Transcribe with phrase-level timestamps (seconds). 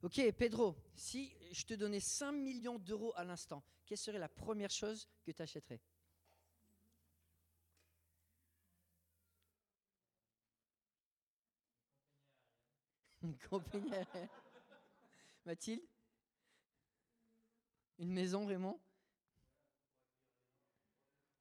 [0.00, 4.70] Ok, Pedro, si je te donnais 5 millions d'euros à l'instant, quelle serait la première
[4.70, 5.80] chose que tu achèterais?
[13.22, 13.90] Une compagnie.
[15.44, 15.82] Mathilde?
[17.98, 18.78] Une maison, Raymond?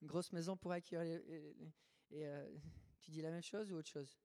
[0.02, 1.56] Une grosse maison pour accueillir les...
[2.14, 2.58] Euh,
[3.02, 4.18] tu dis la même chose ou autre chose?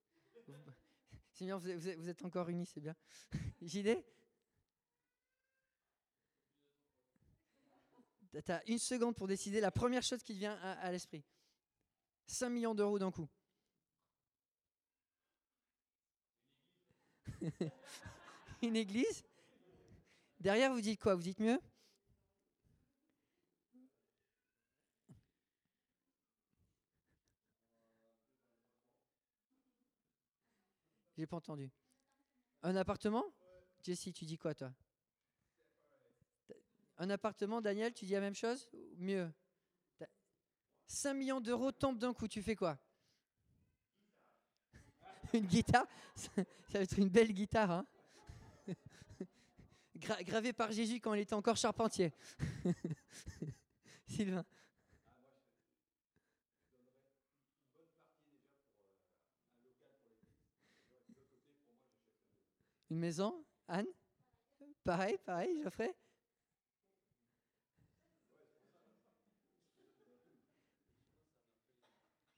[1.32, 2.96] C'est bien, vous êtes, encore unis, c'est bien.
[3.60, 4.02] JD
[8.32, 11.22] Tu as une seconde pour décider la première chose qui te vient à, à l'esprit.
[12.26, 13.28] 5 millions d'euros d'un coup.
[18.62, 19.24] une église?
[20.40, 21.14] Derrière, vous dites quoi?
[21.14, 21.60] Vous dites mieux?
[31.16, 31.70] J'ai pas entendu.
[32.62, 33.24] Un appartement?
[33.82, 34.72] Jessie, tu dis quoi toi?
[36.98, 39.32] Un appartement, Daniel, tu dis la même chose Mieux?
[40.86, 42.78] 5 millions d'euros tombent d'un coup, tu fais quoi?
[45.32, 45.86] Une guitare?
[46.14, 46.30] Ça
[46.74, 47.86] va être une belle guitare, hein?
[49.96, 52.12] Gravée par Jésus quand il était encore charpentier.
[54.06, 54.44] Sylvain.
[62.90, 63.42] Une maison?
[63.68, 63.86] Anne?
[64.84, 65.94] Pareil, pareil, Geoffrey?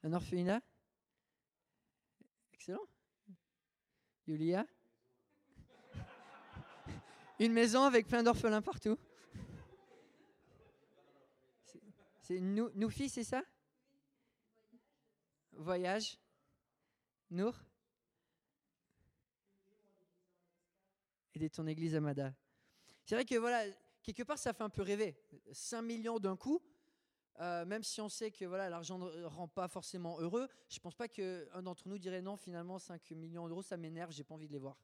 [0.05, 0.60] Un orphelinat
[2.52, 2.86] Excellent.
[4.27, 4.66] Julia
[7.38, 8.98] Une maison avec plein d'orphelins partout.
[12.20, 13.42] C'est nous, nous c'est ça?
[15.52, 16.18] Voyage.
[17.30, 17.55] Nour
[21.34, 22.34] Aider ton église Amada.
[23.06, 23.64] C'est vrai que voilà,
[24.02, 25.16] quelque part, ça fait un peu rêver.
[25.50, 26.62] 5 millions d'un coup,
[27.40, 30.80] euh, même si on sait que voilà, l'argent ne rend pas forcément heureux, je ne
[30.83, 34.34] pense pas qu'un d'entre nous dirait non, finalement, 5 millions d'euros, ça m'énerve, j'ai pas
[34.34, 34.77] envie de les voir.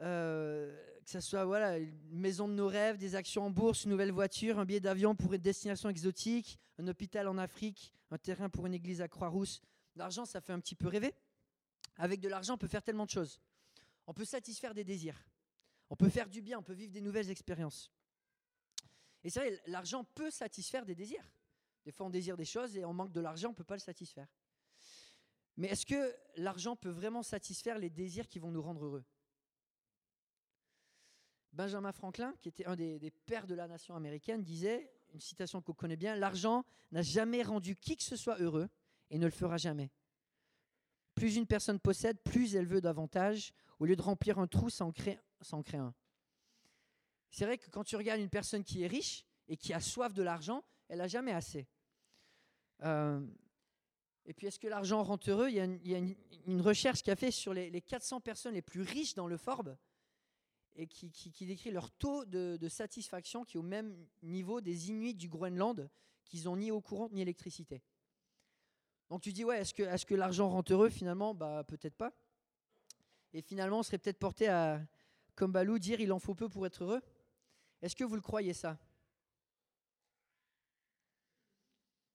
[0.00, 3.90] Euh, que ce soit voilà, une maison de nos rêves, des actions en bourse, une
[3.90, 8.48] nouvelle voiture, un billet d'avion pour une destination exotique, un hôpital en Afrique, un terrain
[8.48, 9.62] pour une église à Croix-Rousse.
[9.96, 11.14] L'argent, ça fait un petit peu rêver.
[11.96, 13.40] Avec de l'argent, on peut faire tellement de choses.
[14.06, 15.24] On peut satisfaire des désirs.
[15.90, 17.92] On peut faire du bien, on peut vivre des nouvelles expériences.
[19.24, 21.24] Et c'est vrai, l'argent peut satisfaire des désirs.
[21.84, 23.74] Des fois, on désire des choses et on manque de l'argent, on ne peut pas
[23.74, 24.28] le satisfaire.
[25.56, 29.04] Mais est-ce que l'argent peut vraiment satisfaire les désirs qui vont nous rendre heureux?
[31.52, 35.62] Benjamin Franklin, qui était un des, des, pères de la nation américaine, disait, une citation
[35.62, 38.68] qu'on connaît bien, L'argent n'a jamais rendu qui que ce soit heureux
[39.10, 39.90] et ne le fera jamais.
[41.14, 44.84] Plus une personne possède, plus elle veut davantage, au lieu de remplir un trou, ça
[44.84, 45.20] en crée,
[45.74, 45.94] un.
[47.34, 50.14] C'est vrai que quand tu regardes une personne qui est riche et qui a soif
[50.14, 51.66] de l'argent, elle n'a jamais assez.
[52.84, 53.26] Euh,
[54.24, 55.48] et puis, est-ce que l'argent rend heureux?
[55.48, 55.98] Il y a,
[56.46, 59.36] une, recherche qui a fait sur les, les, 400 personnes les plus riches dans le
[59.36, 59.76] Forbes
[60.76, 61.10] et qui,
[61.44, 65.90] décrit leur taux de, satisfaction qui est au même niveau des Inuits du Groenland
[66.24, 67.82] qui n'ont ni eau courante ni électricité.
[69.08, 70.88] Donc tu dis, ouais, est-ce que, que l'argent rend heureux?
[70.88, 72.12] Finalement, bah, peut-être pas.
[73.32, 74.80] Et finalement, on serait peut-être porté à,
[75.34, 77.02] comme Balou, dire il en faut peu pour être heureux.
[77.84, 78.78] Est-ce que vous le croyez ça?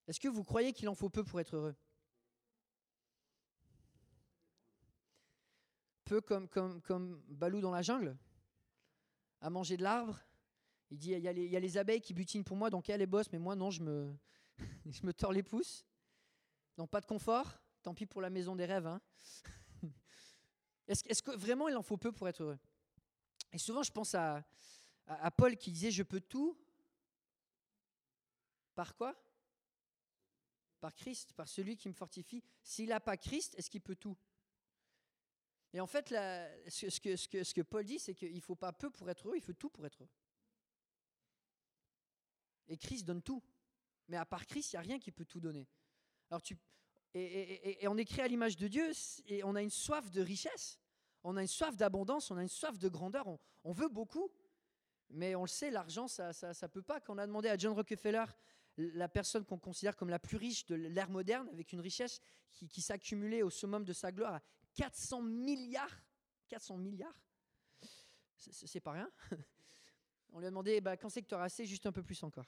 [0.07, 1.75] Est-ce que vous croyez qu'il en faut peu pour être heureux?
[6.05, 8.17] Peu comme, comme, Balou dans la jungle,
[9.41, 10.19] à manger de l'arbre.
[10.89, 13.31] Il dit il y, a les, abeilles qui butinent pour moi, donc elles les bossent,
[13.31, 14.11] mais moi non, je me,
[14.89, 15.85] je tords les pouces.
[16.77, 18.87] Donc pas de confort, tant pis pour la maison des rêves.
[18.87, 18.99] Hein.
[20.87, 22.57] Est-ce est que vraiment il en faut peu pour être heureux?
[23.53, 24.43] Et souvent je pense à,
[25.09, 26.57] à, Paul qui disait je peux tout.
[28.75, 29.15] Par quoi?
[30.79, 32.43] Par Christ, par celui qui me fortifie.
[32.63, 34.17] S'il n'a pas Christ, est-ce qu'il peut tout?
[35.73, 39.27] Et en fait, ce, que, Paul dit, c'est qu'il ne faut pas peu pour être
[39.27, 40.09] heureux, il faut tout pour être heureux.
[42.67, 43.43] Et Christ donne tout.
[44.07, 45.67] Mais à part Christ, il n'y a rien qui peut tout donner.
[46.31, 46.57] Alors tu,
[47.13, 48.91] et, on est créé à l'image de Dieu
[49.25, 50.79] et on a une soif de richesse,
[51.23, 53.27] on a une soif d'abondance, on a une soif de grandeur,
[53.63, 54.31] on veut beaucoup,
[55.09, 56.99] mais on le sait, l'argent, ça ça, peut pas.
[56.99, 58.25] Quand on a demandé à John Rockefeller,
[58.77, 62.21] la personne qu'on considère comme la plus riche de l'ère moderne, avec une richesse
[62.51, 64.41] qui, qui s'accumulait au summum de sa gloire à
[64.75, 66.03] 400 milliards,
[66.47, 67.19] 400 milliards,
[68.37, 69.11] c'est pas rien.
[70.31, 72.21] On lui a demandé, bah, quand c'est que tu auras assez Juste un peu plus
[72.23, 72.45] encore?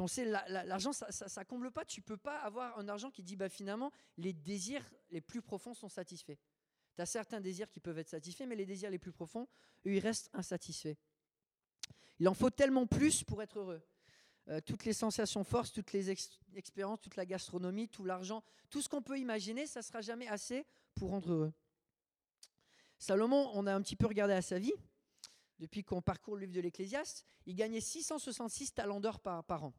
[0.00, 1.84] On sait, l'argent, ça, ça, ça, comble pas.
[1.84, 5.74] Tu peux pas avoir un argent qui dit, bah, finalement, les désirs les plus profonds
[5.74, 6.36] sont satisfaits.
[6.98, 9.46] Tu as certains désirs qui peuvent être satisfaits, mais les désirs les plus profonds,
[9.86, 10.96] eux, ils restent insatisfaits.
[12.18, 13.80] Il en faut tellement plus pour être heureux.
[14.48, 16.10] Euh, toutes les sensations fortes, toutes les
[16.56, 20.26] expériences, toute la gastronomie, tout l'argent, tout ce qu'on peut imaginer, ça ne sera jamais
[20.26, 20.66] assez
[20.96, 21.52] pour rendre heureux.
[22.98, 24.74] Salomon, on a un petit peu regardé à sa vie,
[25.60, 29.72] depuis qu'on parcourt le livre de l'Ecclésiaste, il gagnait 666 talents d'or par, an.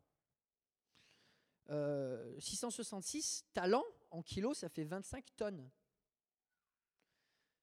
[2.39, 5.69] 666 euh, talents en kilos, ça fait 25 tonnes.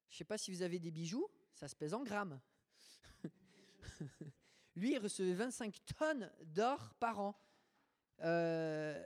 [0.08, 2.40] Je ne sais pas si vous avez des bijoux, ça se pèse en grammes.
[4.76, 7.38] Lui, il recevait 25 tonnes d'or par an.
[8.20, 9.04] Euh,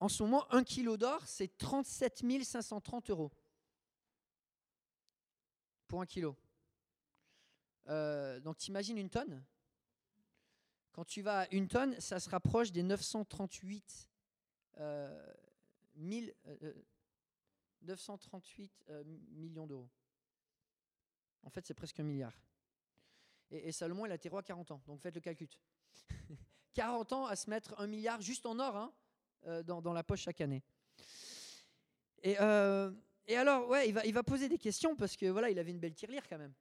[0.00, 3.30] en ce moment, un kilo d'or, c'est 37 530 euros.
[5.86, 6.36] Pour un kilo.
[7.88, 9.44] Euh, donc, tu imagines une tonne?
[10.92, 14.08] Quand tu vas à une tonne, ça se rapproche des 938
[14.78, 15.34] euh,
[17.82, 19.90] 938 euh, millions d'euros.
[21.44, 22.32] En fait, c'est presque un milliard.
[23.50, 24.82] Et, Salomon, il a été roi 40 ans.
[24.86, 25.48] Donc faites le calcul.
[26.74, 28.92] 40 ans à se mettre un milliard juste en or hein,
[29.46, 30.62] euh, dans, la poche chaque année.
[32.22, 32.90] Et, euh,
[33.28, 35.94] alors, ouais, il va, il poser des questions parce que voilà, il avait une belle
[35.94, 36.54] tirelire quand même.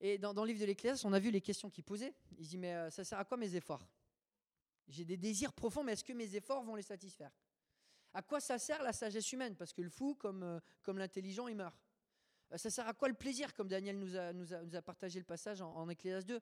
[0.00, 2.14] Et dans, le livre de l'Ecclésiaste, on a vu les questions qu'il posait.
[2.38, 3.86] Il dit Mais euh, ça sert à quoi mes efforts?
[4.88, 7.32] J'ai des désirs profonds, mais est-ce que mes efforts vont les satisfaire?
[8.12, 9.56] À quoi ça sert la sagesse humaine?
[9.56, 11.85] Parce que le fou, comme, comme l'intelligent, il meurt.
[12.52, 14.14] Euh, ça sert à quoi le plaisir, comme Daniel nous
[14.76, 16.40] a, partagé le passage en, en 2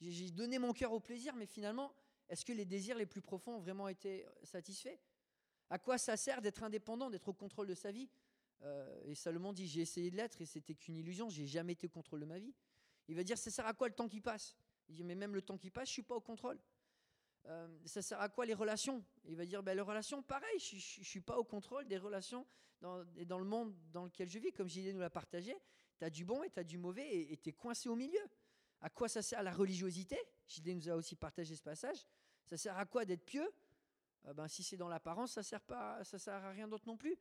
[0.00, 1.92] J'ai donné mon cœur au plaisir, mais finalement,
[2.28, 4.98] est-ce que les désirs les plus profonds ont vraiment été satisfaits?
[5.70, 8.08] À quoi ça sert d'être indépendant, d'être au contrôle de sa vie?
[8.62, 11.86] Euh, Et Salomon dit J'ai essayé de l'être et c'était qu'une illusion, j'ai jamais été
[11.86, 12.54] au contrôle de ma vie.
[13.08, 14.56] Il va dire Ça sert à quoi le temps qui passe?
[14.88, 16.58] Il dit Mais même le temps qui passe, je suis pas au contrôle.
[17.46, 19.04] Euh, ça sert à quoi les relations?
[19.24, 22.46] Il va dire ben, Les relations, pareil, je ne suis pas au contrôle des relations
[22.80, 22.98] dans,
[23.38, 24.52] le monde dans lequel je vis.
[24.52, 25.56] Comme Gilles nous l'a partagé,
[25.98, 28.20] tu as du bon et tu as du mauvais et tu es coincé au milieu.
[28.80, 30.18] À quoi ça sert la religiosité?
[30.46, 32.06] Gilles nous a aussi partagé ce passage.
[32.46, 33.50] Ça sert à quoi d'être pieux?
[34.26, 36.96] Euh, ben, Si c'est dans l'apparence, ça sert pas, ça sert à rien d'autre non
[36.96, 37.18] plus.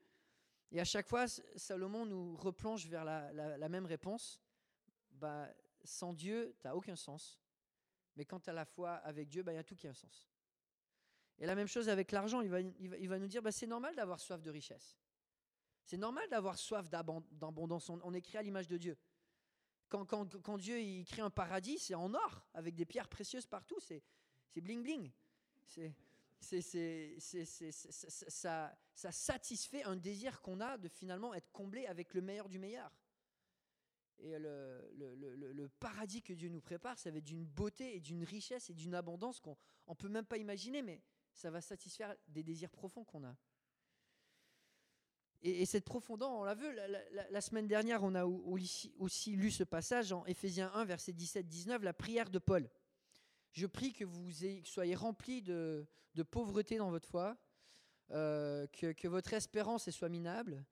[0.71, 4.41] Et à chaque fois, Salomon nous replonge vers la, même réponse.
[5.11, 5.47] Bah,
[5.83, 7.39] sans Dieu, tu n'as aucun sens.
[8.17, 9.91] Mais quand tu as la foi avec Dieu, bah, il y a tout qui a
[9.91, 10.27] un sens.
[11.39, 13.95] Et la même chose avec l'argent, il va, il, va, nous dire, bah, c'est normal
[13.95, 14.97] d'avoir soif de richesse.
[15.83, 17.89] C'est normal d'avoir soif d'abondance.
[17.89, 18.97] On, est créé à l'image de Dieu.
[19.87, 23.79] Quand, quand, Dieu il crée un paradis, c'est en or, avec des pierres précieuses partout.
[23.79, 24.03] C'est
[24.55, 25.11] bling bling.
[25.67, 25.93] C'est
[28.29, 32.91] ça satisfait un désir qu'on a de finalement être comblé avec le meilleur du meilleur.
[34.19, 38.69] Et le, paradis que Dieu nous prépare, ça va être d'une beauté et d'une richesse
[38.69, 41.01] et d'une abondance qu'on ne peut même pas imaginer, mais
[41.33, 43.35] ça va satisfaire des désirs profonds qu'on a.
[45.43, 46.65] Et, cette profondeur, on l'a vu,
[47.29, 51.93] la, semaine dernière, on a aussi lu ce passage en Éphésiens 1, verset 17-19, la
[51.93, 52.67] prière de Paul.
[53.51, 54.31] Je prie que vous
[54.63, 55.85] soyez remplis de,
[56.15, 57.37] de, pauvreté dans votre foi,
[58.11, 60.65] euh, que, que, votre espérance soit minable.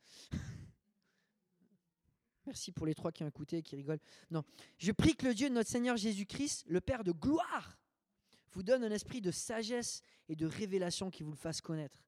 [2.45, 3.99] Merci pour les trois qui ont écouté et qui rigolent.
[4.29, 4.43] Non.
[4.77, 7.77] Je prie que le Dieu de notre Seigneur Jésus-Christ, le Père de gloire,
[8.51, 12.03] vous donne un esprit de sagesse et de révélation qui vous le fasse connaître.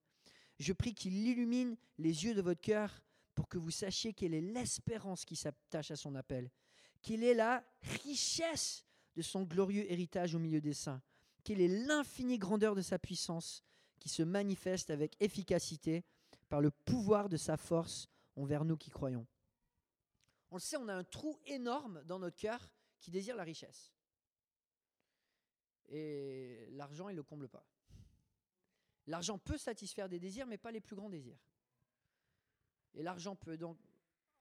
[0.60, 3.01] Je prie qu'il illumine les yeux de votre cœur
[3.36, 6.50] pour que vous sachiez quelle est l'espérance qui s'attache à son appel,
[7.01, 7.63] quelle est la
[8.03, 8.84] richesse
[9.15, 11.01] de son glorieux héritage au milieu des saints,
[11.44, 13.63] quelle est l'infinie grandeur de sa puissance
[14.00, 16.03] qui se manifeste avec efficacité
[16.50, 19.27] par le pouvoir de sa force envers nous qui croyons.
[20.51, 23.94] On le sait, on a un trou énorme dans notre cœur qui désire la richesse.
[25.89, 27.66] Et l'argent, il ne le comble pas.
[29.08, 31.39] L'argent peut satisfaire des désirs, mais pas les plus grands désirs.
[32.94, 33.77] Et l'argent peut donc,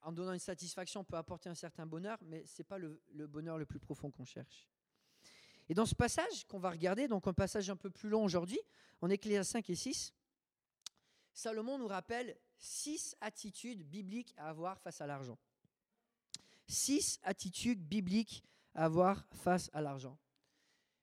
[0.02, 3.58] en donnant une satisfaction, peut apporter un certain bonheur, mais ce n'est pas le, bonheur
[3.58, 4.68] le plus profond qu'on cherche.
[5.68, 8.60] Et dans ce passage qu'on va regarder, donc un passage un peu plus long aujourd'hui,
[9.00, 10.14] en Ecclésias 5 et 6,
[11.32, 15.38] Salomon nous rappelle six attitudes bibliques à avoir face à l'argent
[16.66, 18.44] six attitudes bibliques
[18.74, 20.18] à avoir face à l'argent.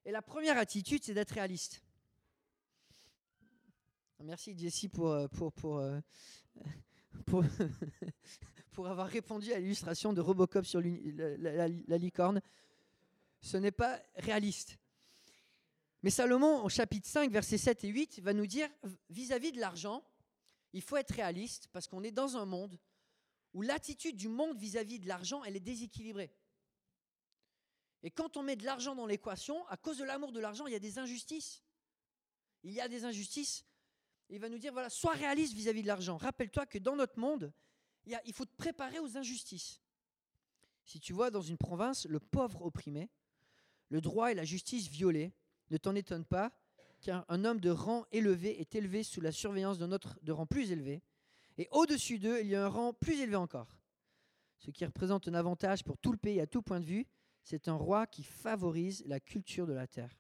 [0.06, 1.82] Et la première attitude, c'est d'être réaliste.
[4.20, 6.00] Merci Jessie pour, euh, pour, pour, euh,
[7.26, 7.44] pour,
[8.72, 12.42] pour avoir répondu à l'illustration de Robocop sur la, licorne.
[13.42, 14.78] Ce n'est pas réaliste.
[16.04, 18.70] Mais Salomon, au chapitre 5, versets 7 et 8, va nous dire,
[19.10, 20.04] vis-à-vis -vis de l'argent,
[20.74, 22.78] il faut être réaliste parce qu'on est dans un monde
[23.54, 26.32] où l'attitude du monde vis-à-vis de l'argent, elle est déséquilibrée.
[28.04, 30.74] Et quand on met de l'argent dans l'équation, à cause de l'amour de l'argent, il
[30.74, 31.64] y a des injustices.
[32.64, 33.66] Il y a des injustices.
[34.30, 36.18] il va nous dire, voilà, sois réaliste vis-à-vis de l'argent.
[36.18, 37.54] Rappelle-toi que dans notre monde,
[38.06, 39.82] il, faut te préparer aux injustices.
[40.86, 43.10] Si tu vois dans une province le pauvre opprimé,
[43.90, 45.34] le droit et la justice violés,
[45.70, 46.52] ne t'en étonne pas
[47.02, 50.72] qu'un homme de rang élevé est élevé sous la surveillance d'un autre de rang plus
[50.72, 51.02] élevé,
[51.58, 53.78] et au-dessus d'eux, il y a un rang plus élevé encore.
[54.60, 57.06] Ce qui représente un avantage pour tout le pays à tout point de vue,
[57.44, 60.18] c'est un roi qui favorise la culture de la terre.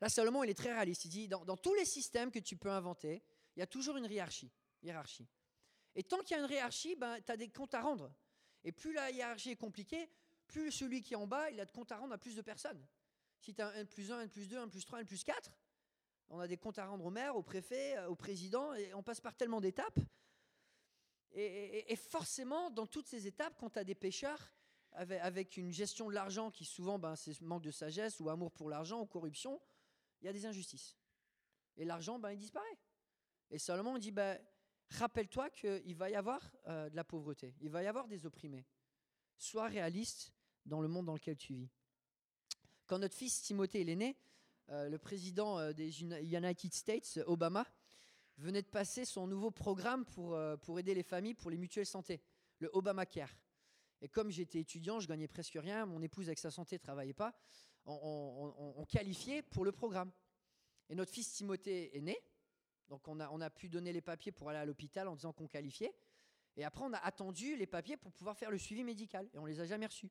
[0.00, 1.04] Là, Salomon, il est très réaliste.
[1.06, 3.22] Il dit, dans, tous les systèmes que tu peux inventer,
[3.56, 4.52] il y a toujours une hiérarchie.
[5.94, 8.12] Et tant qu'il y a une hiérarchie, ben, tu as des comptes à rendre.
[8.62, 10.08] Et plus la hiérarchie est compliquée,
[10.46, 12.42] plus celui qui est en bas, il a de comptes à rendre à plus de
[12.42, 12.86] personnes.
[13.40, 15.50] Si tu as un plus 1, un plus 2, un plus 3, un plus 4,
[16.28, 19.02] on a des comptes à rendre au maire, au préfet, euh, au président, et on
[19.02, 19.98] passe par tellement d'étapes.
[21.38, 24.54] Et, forcément, dans toutes ces étapes, quand tu as des pêcheurs,
[24.92, 28.70] avec, une gestion de l'argent qui souvent, ben, c'est manque de sagesse ou amour pour
[28.70, 29.60] l'argent ou corruption,
[30.22, 30.96] il y a des injustices.
[31.76, 32.78] Et l'argent, ben, il disparaît.
[33.50, 34.40] Et Salomon dit, ben,
[34.88, 38.64] rappelle-toi qu'il va y avoir euh, de la pauvreté, il va y avoir des opprimés.
[39.36, 40.32] Sois réaliste
[40.64, 41.68] dans le monde dans lequel tu vis.
[42.86, 44.16] Quand notre fils Timothée est né,
[44.70, 47.66] euh, le président euh, des United States, Obama,
[48.38, 51.86] venait de passer son nouveau programme pour, euh, pour aider les familles pour les mutuelles
[51.86, 52.20] santé,
[52.58, 53.30] le Obamacare.
[54.02, 57.14] Et comme j'étais étudiant, je gagnais presque rien, mon épouse avec sa santé ne travaillait
[57.14, 57.34] pas,
[57.86, 60.10] on, qualifiait pour le programme.
[60.88, 62.18] Et notre fils Timothée est né,
[62.88, 65.32] donc on a, on a pu donner les papiers pour aller à l'hôpital en disant
[65.32, 65.94] qu'on qualifiait.
[66.56, 69.46] Et après, on a attendu les papiers pour pouvoir faire le suivi médical, et on
[69.46, 70.10] les a jamais reçus.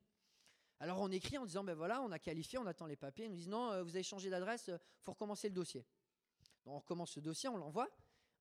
[0.80, 3.26] Alors on écrit en disant, ben voilà, on a qualifié, on attend les papiers.
[3.26, 5.86] Ils nous disent, non, euh, vous avez changé d'adresse, il euh, faut recommencer le dossier.
[6.66, 7.90] On recommence le dossier, on l'envoie.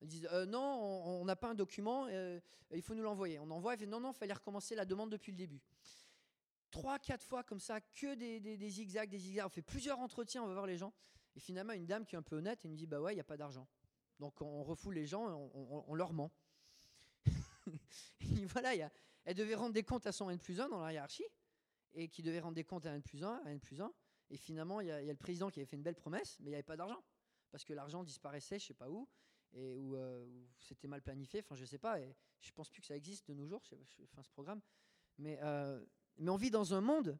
[0.01, 3.39] Ils disent, euh, non, on n'a pas un document, il faut nous l'envoyer.
[3.39, 5.61] On envoie, et fait, non, non, il fallait recommencer la demande depuis le début.
[6.71, 9.45] Trois, quatre fois comme ça, que des, zigzags, des zigzags.
[9.45, 10.91] On fait plusieurs entretiens, on va voir les gens.
[11.35, 13.15] Et finalement, une dame qui est un peu honnête, elle nous dit, bah ouais, il
[13.15, 13.67] n'y a pas d'argent.
[14.19, 16.31] Donc on refoule les gens, on, leur ment.
[18.53, 18.91] voilà, y a,
[19.23, 21.25] elle devait rendre des comptes à son N plus 1 dans la hiérarchie
[21.95, 23.91] et qui devait rendre des comptes à N plus 1, à N plus 1.
[24.29, 26.49] Et finalement, il y, a le président qui avait fait une belle promesse, mais il
[26.49, 27.03] n'y avait pas d'argent.
[27.51, 29.07] Parce que l'argent disparaissait, je ne sais pas où,
[29.53, 30.25] et où, euh,
[30.59, 32.95] c'était mal planifié, enfin je ne sais pas, et je ne pense plus que ça
[32.95, 34.61] existe de nos jours, ce programme.
[35.17, 35.83] Mais, euh,
[36.17, 37.17] mais on vit dans un monde,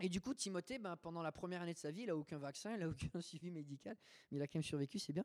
[0.00, 2.38] et du coup, Timothée, ben, pendant la première année de sa vie, il n'a aucun
[2.38, 3.96] vaccin, il n'a aucun suivi médical,
[4.30, 5.24] mais il a quand même survécu, c'est bien.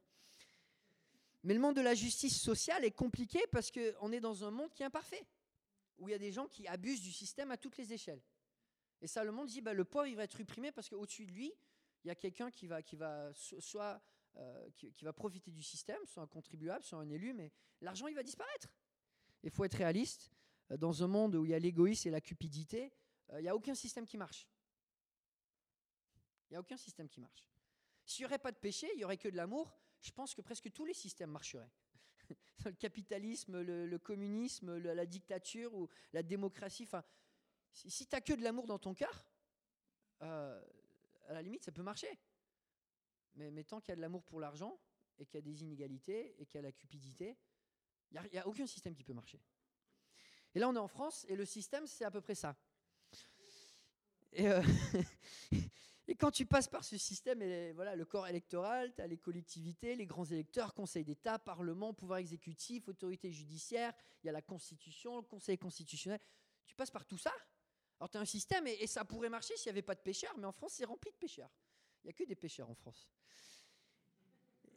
[1.44, 4.74] Mais le monde de la justice sociale est compliqué parce qu'on est dans un monde
[4.74, 5.26] qui est imparfait,
[5.98, 8.22] où il y a des gens qui abusent du système à toutes les échelles.
[9.02, 11.54] Et Salomon dit, bah, le pauvre, il va être opprimé parce qu'au-dessus de lui,
[12.04, 13.32] il y a quelqu'un qui va, qui va
[14.40, 17.52] euh, qui, va profiter du système, soit un contribuable, soit un élu, mais
[17.82, 18.68] l'argent, il va disparaître.
[19.42, 20.30] Il faut être réaliste.
[20.70, 22.94] Euh, dans un monde où il y a l'égoïsme et la cupidité,
[23.32, 24.48] euh, il n'y a aucun système qui marche.
[26.50, 27.48] Il n'y a aucun système qui marche.
[28.06, 30.42] S'il n'y aurait pas de péché, il n'y aurait que de l'amour, je pense que
[30.42, 31.72] presque tous les systèmes marcheraient.
[32.66, 37.04] le capitalisme, le, communisme, la, dictature ou la démocratie, enfin,
[37.86, 39.26] si, tu n'as que de l'amour dans ton cœur,
[40.24, 40.62] euh,
[41.28, 42.20] à la limite, ça peut marcher.
[43.36, 44.80] Mais, tant qu'il y a de l'amour pour l'argent,
[45.20, 47.38] et qu'il y a des inégalités, et qu'il y a la cupidité,
[48.12, 49.40] il n'y a, aucun système qui peut marcher.
[50.56, 52.56] Et là, on est en France, et le système, c'est à peu près ça.
[54.32, 54.64] Et, euh,
[56.20, 57.40] quand tu passes par ce système,
[57.74, 62.18] voilà, le corps électoral, tu as les collectivités, les grands électeurs, Conseil d'État, Parlement, pouvoir
[62.18, 63.94] exécutif, autorité judiciaire,
[64.24, 66.20] il y a la Constitution, le Conseil constitutionnel.
[66.66, 67.32] Tu passes par tout ça,
[68.00, 70.38] alors tu as un système et, ça pourrait marcher s'il n'y avait pas de pêcheurs,
[70.38, 71.52] mais en France c'est rempli de pêcheurs.
[72.04, 73.08] Il n'y a que des pêcheurs en France.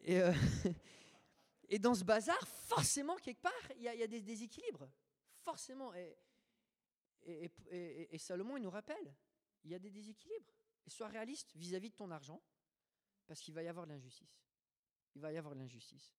[0.02, 0.32] Et, euh,
[1.68, 4.90] et, dans ce bazar, forcément, quelque part, il y, a des déséquilibres.
[5.42, 5.92] Forcément.
[5.94, 6.16] Et,
[8.18, 9.14] Salomon, il nous rappelle,
[9.64, 10.54] il y a des déséquilibres.
[10.86, 12.42] Sois réaliste vis-à-vis de ton argent,
[13.26, 14.42] parce qu'il va y avoir de l'injustice.
[15.14, 16.14] Il va y avoir de l'injustice.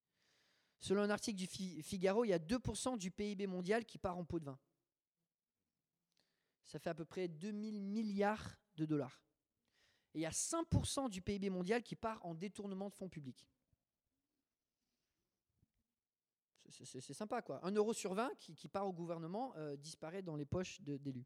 [0.79, 4.24] Selon un article du Figaro, il y a 2% du PIB mondial qui part en
[4.24, 4.60] pot de vin
[6.71, 9.21] ça fait à peu près 2000 milliards de dollars.
[10.13, 13.45] Et il y a 5% du PIB mondial qui part en détournement de fonds publics.
[16.69, 17.59] C'est sympa, quoi.
[17.65, 21.25] Un euro sur 20 qui, part au gouvernement euh, disparaît dans les poches d'élus.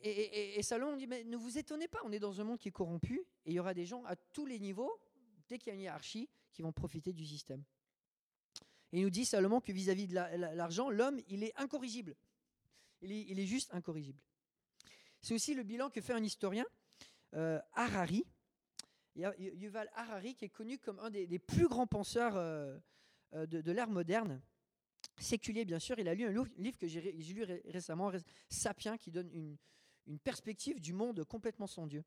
[0.00, 2.68] Et, et, Salomon dit, mais ne vous étonnez pas, on est dans un monde qui
[2.68, 4.98] est corrompu, et il y aura des gens à tous les niveaux,
[5.48, 7.62] dès qu'il y a une hiérarchie, qui vont profiter du système.
[8.92, 12.16] Et il nous dit, Salomon, que vis-à-vis de l'argent, l'homme, il est incorrigible
[13.02, 14.22] il est, juste incorrigible.
[15.20, 16.66] C'est aussi le bilan que fait un historien,
[17.34, 18.24] euh, Harari.
[19.16, 22.78] Yuval Harari, qui est connu comme un des, plus grands penseurs euh,
[23.34, 24.40] euh, de, l'ère moderne,
[25.18, 25.98] séculier bien sûr.
[25.98, 28.12] Il a lu un livre que j'ai lu récemment,
[28.48, 29.58] Sapiens, qui donne une,
[30.22, 32.02] perspective du monde complètement sans Dieu.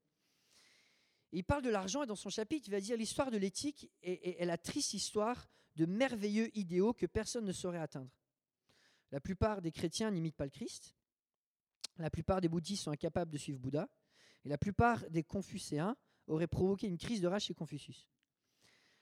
[1.31, 4.41] il parle de l'argent et dans son chapitre, il va dire l'histoire de l'éthique est,
[4.41, 8.09] est, la triste histoire de merveilleux idéaux que personne ne saurait atteindre.
[9.11, 10.95] La plupart des chrétiens n'imitent pas le Christ.
[11.97, 13.89] La plupart des bouddhistes sont incapables de suivre Bouddha.
[14.45, 15.95] Et la plupart des confucéens
[16.27, 18.07] auraient provoqué une crise de rage chez Confucius.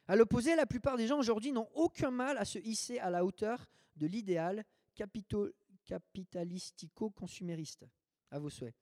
[0.08, 3.24] À l'opposé, la plupart des gens aujourd'hui n'ont aucun mal à se hisser à la
[3.24, 4.66] hauteur de l'idéal
[5.86, 7.86] capitalistico-consumériste.
[8.32, 8.75] À vos souhaits.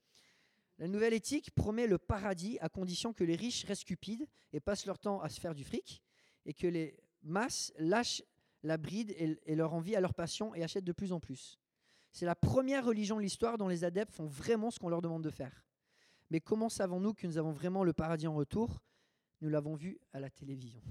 [0.78, 4.86] La nouvelle éthique promet le paradis à condition que les riches restent cupides et passent
[4.86, 6.04] leur temps à se faire du fric
[6.46, 8.22] et que les masses lâchent
[8.64, 11.60] la bride et, leur envie à leur passion et achètent de plus en plus.
[12.12, 15.24] C'est la première religion de l'histoire dont les adeptes font vraiment ce qu'on leur demande
[15.24, 15.66] de faire.
[16.30, 18.82] Mais comment savons-nous que nous avons vraiment le paradis en retour?
[19.42, 20.82] Nous l'avons vu à la télévision.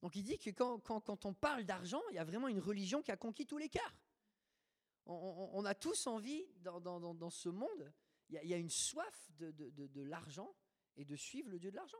[0.00, 3.10] Donc il dit que quand, on parle d'argent, il y a vraiment une religion qui
[3.10, 3.96] a conquis tous les cœurs.
[5.06, 7.92] On, a tous envie, dans, ce monde,
[8.28, 10.54] il y, a, une soif de, l'argent
[10.96, 11.98] et de suivre le Dieu de l'argent.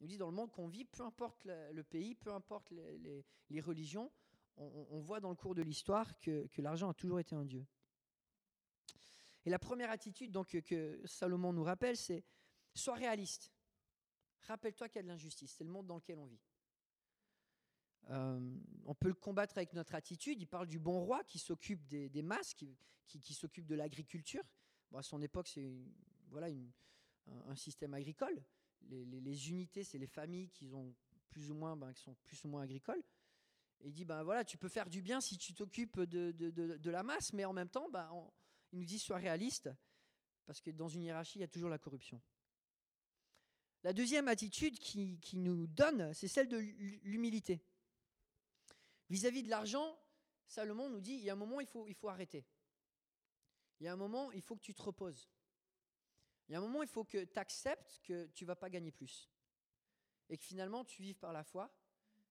[0.00, 4.10] Il dit dans le monde qu'on vit, peu importe le, pays, peu importe les, religions,
[4.56, 7.66] on, voit dans le cours de l'histoire que, l'argent a toujours été un Dieu.
[9.44, 12.24] Et la première attitude donc, que Salomon nous rappelle, c'est
[12.74, 13.52] sois réaliste.
[14.46, 16.40] Rappelle-toi qu'il y a de l'injustice, c'est le monde dans lequel on vit.
[18.08, 20.40] Euh, on peut le combattre avec notre attitude.
[20.40, 24.42] Il parle du bon roi qui s'occupe des, masses, qui, s'occupe de l'agriculture.
[24.94, 25.70] à son époque, c'est
[26.28, 26.48] voilà
[27.46, 28.42] un, système agricole.
[28.88, 30.94] Les, unités, c'est les familles qui, ont
[31.28, 33.02] plus ou moins, ben, qui sont plus ou moins agricoles.
[33.82, 37.32] Il dit, ben voilà, tu peux faire du bien si tu t'occupes de, la masse,
[37.32, 38.10] mais en même temps, ben,
[38.72, 39.70] il nous dit, sois réaliste,
[40.44, 42.20] parce que dans une hiérarchie, il y a toujours la corruption.
[43.82, 47.62] La deuxième attitude qui nous donne, c'est celle de l'humilité.
[49.08, 49.98] Vis-à-vis de l'argent,
[50.46, 52.44] Salomon nous dit, il y a un moment, il il faut arrêter.
[53.80, 55.28] Il y a un moment, il faut que tu te reposes.
[56.50, 58.90] Il y a un moment, il faut que tu acceptes que tu vas pas gagner
[58.90, 59.30] plus.
[60.28, 61.72] Et que finalement, tu vives par la foi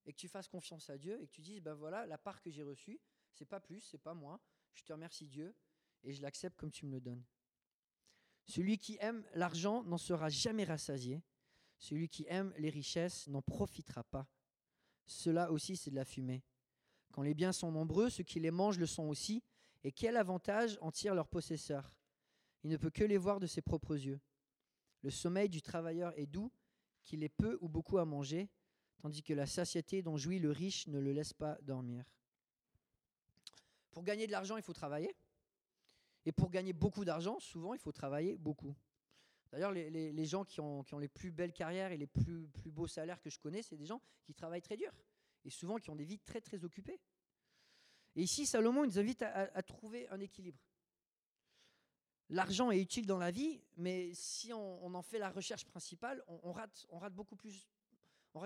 [0.06, 2.42] et que tu fasses confiance à Dieu et que tu dises, ben voilà, la part
[2.42, 3.00] que j'ai reçue,
[3.32, 4.42] c'est pas plus, c'est pas moins.
[4.74, 5.56] Je te remercie Dieu
[6.04, 7.24] et je l'accepte comme tu me le donnes.
[8.46, 11.24] Celui qui aime l'argent n'en sera jamais rassasié.
[11.77, 14.27] Celui qui aime les richesses n'en profitera pas.
[15.05, 16.44] Cela aussi, c'est de la fumée.
[17.14, 19.42] Quand les biens sont nombreux, ceux qui les mangent le sont aussi.
[19.86, 21.96] Et quel avantage en tirent leurs possesseurs?
[22.63, 24.19] Il ne peut que les voir de ses propres yeux.
[25.01, 26.51] Le sommeil du travailleur est doux,
[27.03, 28.50] qu'il ait peu ou beaucoup à manger,
[29.01, 32.03] tandis que la satiété dont jouit le riche ne le laisse pas dormir.
[33.91, 35.15] Pour gagner de l'argent, il faut travailler.
[36.25, 38.75] Et pour gagner beaucoup d'argent, souvent, il faut travailler beaucoup.
[39.51, 43.29] D'ailleurs, les, gens qui ont, les plus belles carrières et les plus, beaux salaires que
[43.29, 44.93] je connais, c'est des gens qui travaillent très dur
[45.45, 47.00] et souvent qui ont des vies très très occupées.
[48.15, 50.59] Et ici, Salomon nous invite à, trouver un équilibre.
[52.29, 56.51] L'argent est utile dans la vie, mais si on, en fait la recherche principale, on,
[56.51, 57.68] rate, on beaucoup plus.
[58.35, 58.46] On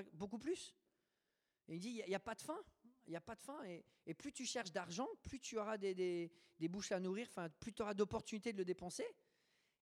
[1.68, 2.60] il dit, il n'y a, pas de fin.
[3.08, 3.62] Il n'y a pas de fin.
[3.66, 7.82] Et, plus tu cherches d'argent, plus tu auras des, bouches à nourrir, enfin, plus tu
[7.82, 9.06] auras d'opportunités de le dépenser.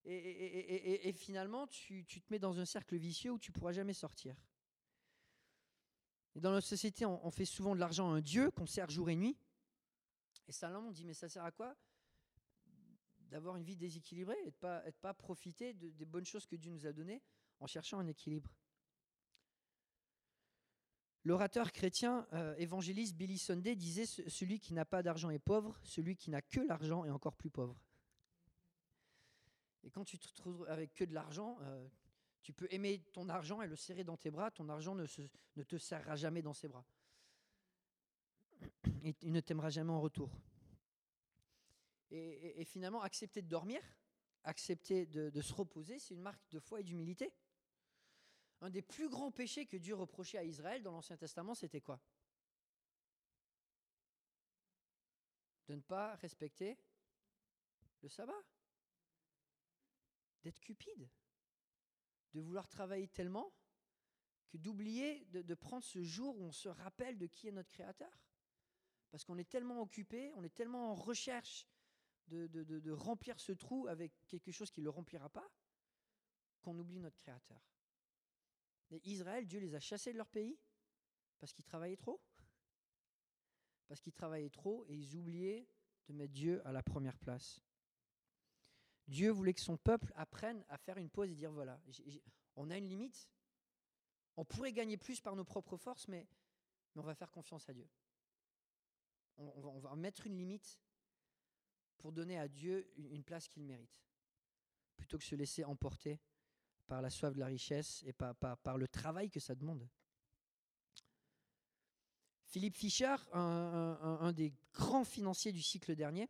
[0.04, 4.34] Et, finalement, tu, te mets dans un cercle vicieux où tu ne pourras jamais sortir.
[6.34, 9.16] Dans notre société, on, fait souvent de l'argent à un Dieu qu'on sert jour et
[9.16, 9.36] nuit.
[10.48, 11.76] Et Salomon dit, mais ça sert à quoi?
[13.32, 16.86] D'avoir une vie déséquilibrée et de ne pas, profiter des bonnes choses que Dieu nous
[16.86, 17.22] a données
[17.60, 18.50] en cherchant un équilibre.
[21.24, 26.14] L'orateur chrétien euh, évangéliste Billy Sunday disait Celui qui n'a pas d'argent est pauvre, celui
[26.14, 27.80] qui n'a que l'argent est encore plus pauvre.
[29.82, 31.88] Et quand tu te trouves avec que de l'argent, euh,
[32.42, 35.06] tu peux aimer ton argent et le serrer dans tes bras, ton argent ne,
[35.56, 36.84] ne te serrera jamais dans ses bras.
[39.22, 40.30] Il ne t'aimera jamais en retour.
[42.14, 43.80] Et, finalement, accepter de dormir,
[44.44, 47.32] accepter de, se reposer, c'est une marque de foi et d'humilité.
[48.60, 52.00] Un des plus grands péchés que Dieu reprochait à Israël dans l'Ancien Testament, c'était quoi?
[55.68, 56.78] De ne pas respecter
[58.02, 58.44] le sabbat.
[60.42, 61.08] D'être cupide
[62.34, 63.52] de vouloir travailler tellement
[64.48, 68.12] que d'oublier de, prendre ce jour où on se rappelle de qui est notre Créateur.
[69.10, 71.66] Parce qu'on est tellement occupé, on est tellement en recherche
[72.28, 75.50] de, remplir ce trou avec quelque chose qui ne le remplira pas,
[76.62, 77.60] qu'on oublie notre Créateur.
[78.90, 80.58] Et Israël, Dieu les a chassés de leur pays
[81.38, 82.20] parce qu'ils travaillaient trop?
[83.88, 85.66] Parce qu'ils travaillaient trop et ils oubliaient
[86.08, 87.60] de mettre Dieu à la première place.
[89.08, 91.80] Dieu voulait que son peuple apprenne à faire une pause et dire voilà,
[92.56, 93.28] on a une limite.
[94.36, 96.26] On pourrait gagner plus par nos propres forces, mais,
[96.96, 97.88] on va faire confiance à Dieu.
[99.38, 100.78] On, va, mettre une limite
[102.02, 104.02] pour donner à Dieu une, place qu'il mérite,
[104.96, 106.18] plutôt que se laisser emporter
[106.88, 109.88] par la soif de la richesse et par, par le travail que ça demande.
[112.46, 116.28] Philippe Fischer, un, des grands financiers du cycle dernier,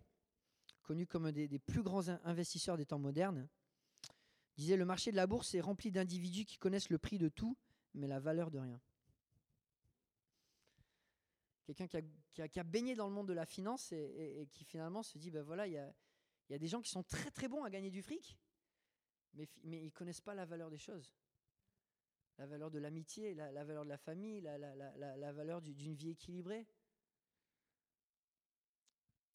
[0.83, 3.49] connu comme un des, plus grands investisseurs des temps modernes,
[4.59, 7.57] disait le marché de la bourse est rempli d'individus qui connaissent le prix de tout,
[7.95, 8.79] mais la valeur de rien.
[11.65, 15.31] Quelqu'un qui a, baigné dans le monde de la finance et, qui finalement se dit,
[15.31, 18.03] ben voilà, il y a, des gens qui sont très très bons à gagner du
[18.03, 18.37] fric,
[19.35, 21.15] mais, ils ne connaissent pas la valeur des choses.
[22.39, 26.67] La valeur de l'amitié, la, valeur de la famille, la valeur d'une vie équilibrée.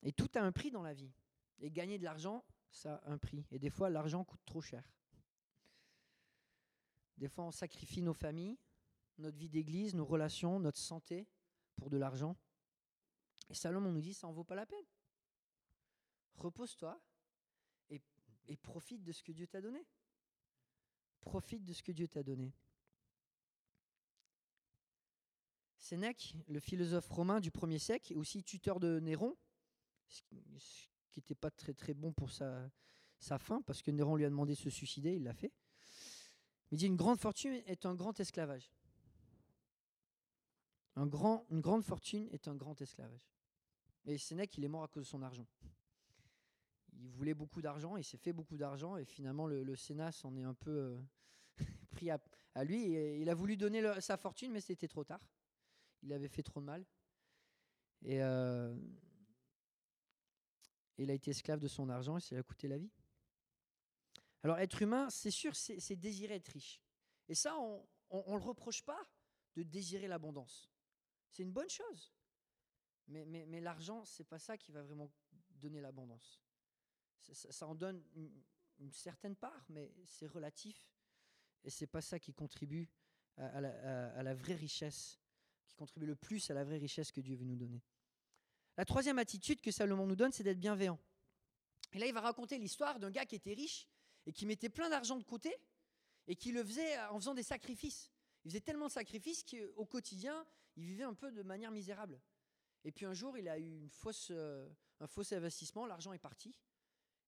[0.03, 1.11] Et tout a un prix dans la vie.
[1.59, 3.45] Et gagner de l'argent, ça a un prix.
[3.51, 4.91] Et des fois, l'argent coûte trop cher.
[7.17, 8.59] Des fois, on sacrifie nos familles,
[9.17, 11.27] notre vie d'église, nos relations, notre santé
[11.77, 12.35] pour de l'argent.
[13.49, 14.85] Et Salomon nous dit, ça en vaut pas la peine.
[16.35, 16.99] Repose-toi
[17.89, 18.01] et,
[18.47, 19.85] et profite de ce que Dieu t'a donné.
[21.21, 22.53] Profite de ce que Dieu t'a donné.
[25.77, 29.37] Sénèque, le philosophe romain du 1er siècle, aussi tuteur de Néron,
[30.09, 30.21] ce
[31.11, 32.69] qui n'était pas très très bon pour sa,
[33.19, 35.53] sa fin, parce que Néron lui a demandé de se suicider, il l'a fait.
[36.71, 38.69] Il dit une grande fortune est un grand esclavage.
[40.97, 43.29] Une grande fortune est un grand esclavage.
[44.05, 45.45] Et Sénèque, il est mort à cause de son argent.
[46.93, 50.43] Il voulait beaucoup d'argent, il s'est fait beaucoup d'argent, et finalement le, Sénat s'en est
[50.43, 51.01] un peu euh,
[51.91, 52.19] pris à,
[52.63, 52.93] lui.
[53.21, 55.21] Il a voulu donner sa fortune, mais c'était trop tard.
[56.01, 56.83] Il avait fait trop de mal.
[58.01, 58.75] Et euh,
[60.97, 62.91] il a été esclave de son argent et ça lui a coûté la vie.
[64.41, 66.81] Alors être humain, c'est sûr, c'est désirer être riche.
[67.27, 68.99] Et ça, on ne le reproche pas
[69.55, 70.71] de désirer l'abondance.
[71.31, 72.13] C'est une bonne chose.
[73.07, 75.09] Mais, l'argent, c'est pas ça qui va vraiment
[75.51, 76.41] donner l'abondance.
[77.19, 80.91] Ça, en donne une, certaine part, mais c'est relatif.
[81.63, 82.89] Et c'est pas ça qui contribue
[83.37, 85.19] à, la, vraie richesse,
[85.67, 87.81] qui contribue le plus à la vraie richesse que Dieu veut nous donner.
[88.75, 90.99] La troisième attitude que Salomon nous donne, c'est d'être bienveillant.
[91.93, 93.87] Et là, il va raconter l'histoire d'un gars qui était riche
[94.25, 95.55] et qui mettait plein d'argent de côté
[96.27, 98.11] et qui le faisait en faisant des sacrifices.
[98.47, 102.17] Il faisait tellement de sacrifices qu'au quotidien, il vivait un peu de manière misérable.
[102.85, 103.89] Et puis un jour, il a eu
[104.29, 104.69] euh,
[105.01, 106.57] un faux investissement, l'argent est parti.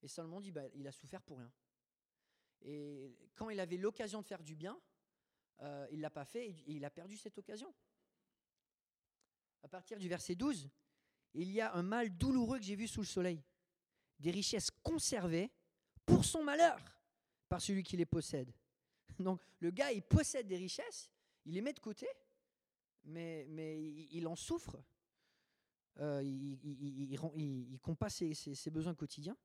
[0.01, 1.51] Et Salomon dit, bah, il a souffert pour rien.
[2.61, 4.79] Et quand il avait l'occasion de faire du bien,
[5.59, 7.75] euh, il ne l'a pas fait et il a perdu cette occasion.
[9.61, 10.69] À partir du verset 12,
[11.33, 13.43] il y a un mal douloureux que j'ai vu sous le soleil.
[14.19, 15.51] Des richesses conservées
[16.05, 16.79] pour son malheur
[17.49, 18.53] par celui qui les possède.
[19.17, 21.09] Donc le gars, il possède des richesses,
[21.45, 22.07] il les met de côté,
[23.05, 23.47] mais,
[24.11, 24.77] il, en souffre.
[25.99, 29.37] Euh, il, il, il, ses, besoins quotidiens.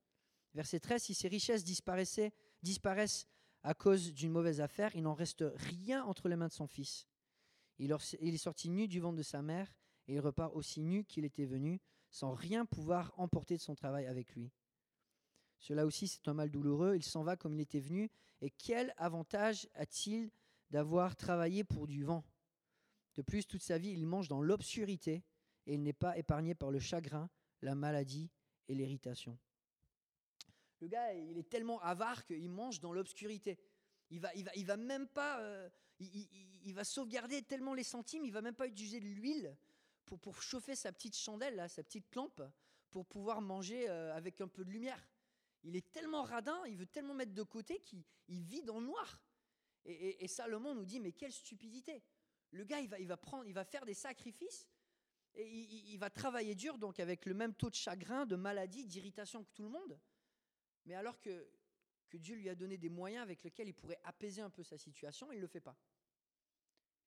[0.53, 3.27] Verset 13, si ses richesses disparaissaient, disparaissent
[3.63, 7.07] à cause d'une mauvaise affaire, il n'en reste rien entre les mains de son fils.
[7.79, 9.73] Il, est sorti nu du ventre de sa mère,
[10.07, 14.05] et il repart aussi nu qu'il était venu, sans rien pouvoir emporter de son travail
[14.05, 14.51] avec lui.
[15.59, 16.95] Cela aussi, c'est un mal douloureux.
[16.95, 18.09] Il s'en va comme il était venu.
[18.41, 20.29] Et quel avantage a-t-il
[20.71, 22.23] d'avoir travaillé pour du vent?
[23.15, 25.23] De plus, toute sa vie, il mange dans l'obscurité
[25.67, 27.29] et il n'est pas épargné par le chagrin,
[27.61, 28.29] la maladie
[28.67, 29.37] et l'irritation.
[30.81, 33.57] Le gars, il est tellement avare qu'il mange dans l'obscurité.
[34.11, 38.41] Il va, il va, même pas, euh, il, va sauvegarder tellement les centimes, il va
[38.41, 39.57] même pas utiliser de l'huile
[40.05, 42.41] pour, pour chauffer sa petite chandelle, là, sa petite lampe,
[42.91, 45.01] pour pouvoir manger euh, avec un peu de lumière.
[45.65, 49.19] Il est tellement radin, il veut tellement mettre de côté qu'il vit dans le noir.
[49.83, 52.03] Et, Salomon nous dit, mais quelle stupidité.
[52.51, 54.67] Le gars, il va, faire des sacrifices
[55.33, 55.47] et
[55.91, 59.51] il, va travailler dur, donc avec le même taux de chagrin, de maladie, d'irritation que
[59.53, 59.99] tout le monde.
[60.85, 61.49] Mais alors que,
[62.09, 64.77] que Dieu lui a donné des moyens avec lesquels il pourrait apaiser un peu sa
[64.77, 65.77] situation, il ne le fait pas.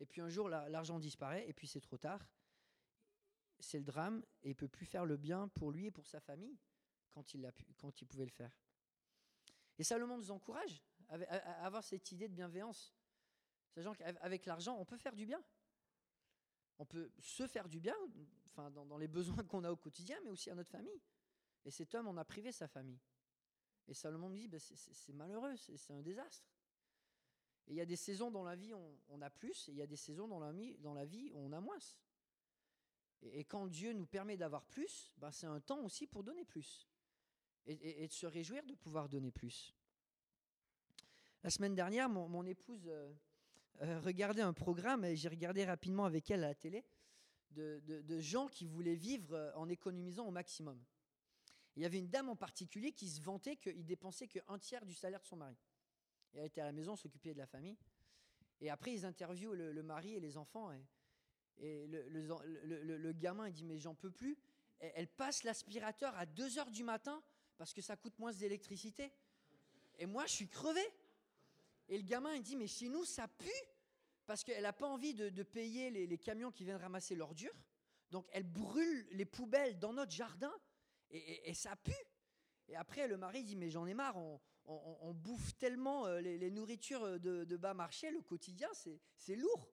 [0.01, 2.29] Et puis un jour, l'argent disparaît, et puis c'est trop tard.
[3.61, 6.21] C'est le drame, et il peut plus faire le bien pour lui et pour sa
[6.21, 6.59] famille
[7.19, 8.53] quand il, a pu, quand il pouvait le faire.
[9.77, 11.17] Et Salomon nous encourage à,
[11.67, 12.95] avoir cette idée de bienveillance.
[13.75, 15.43] Sachant qu'avec l'argent, on peut faire du bien.
[16.79, 17.97] On peut se faire du bien
[18.47, 21.03] enfin, dans, les besoins qu'on a au quotidien, mais aussi à notre famille.
[21.65, 23.01] Et cet homme en a privé sa famille.
[23.89, 26.47] Et Salomon nous dit, ben, c'est malheureux, c'est un désastre.
[27.67, 29.77] Et il y a des saisons dans la vie où on, a plus, et il
[29.77, 30.77] y a des saisons dans la, vie
[31.33, 31.79] où on a moins.
[33.23, 36.89] Et, quand Dieu nous permet d'avoir plus, ben, c'est un temps aussi pour donner plus
[37.69, 39.75] et, de se réjouir de pouvoir donner plus.
[41.45, 43.13] La semaine dernière, mon, épouse euh,
[43.83, 46.85] euh, regardait un programme, et j'ai regardé rapidement avec elle à la télé,
[47.53, 50.83] de, gens qui voulaient vivre euh, en économisant au maximum.
[51.77, 54.95] Il y avait une dame en particulier qui se vantait qu'il dépensait qu'un tiers du
[54.95, 55.57] salaire de son mari.
[56.35, 57.77] elle était à la maison, s'occuper de la famille.
[58.61, 60.73] Et après, ils interviewent le, mari et les enfants.
[60.73, 60.85] Et,
[61.59, 64.37] Et le, gamin, il dit, mais j'en peux plus.
[64.81, 67.23] elle passe l'aspirateur à 2 heures du matin
[67.59, 69.13] parce que ça coûte moins d'électricité.
[69.99, 70.81] Et moi, je suis crevé.
[71.89, 73.51] Et le gamin, il dit, mais chez nous, ça pue
[74.27, 77.55] parce qu'elle n'a pas envie de, payer les, camions qui viennent ramasser l'ordure.
[78.11, 80.53] Donc, elle brûle les poubelles dans notre jardin
[81.11, 81.93] et, ça pue.
[82.69, 84.17] Et après, le mari dit, mais j'en ai marre,
[84.67, 88.69] on, bouffe tellement euh, les, nourritures de, bas marché, le quotidien,
[89.17, 89.67] c'est lourd.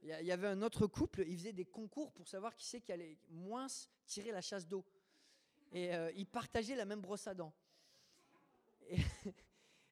[0.00, 2.92] Il y avait un autre couple, ils faisaient des concours pour savoir qui c'est qui
[2.92, 3.66] allait moins
[4.06, 4.84] tirer la chasse d'eau.
[5.74, 7.52] Et euh, ils partageaient la même brosse à dents.